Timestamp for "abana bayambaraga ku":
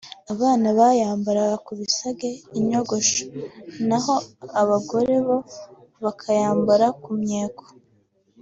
0.33-1.71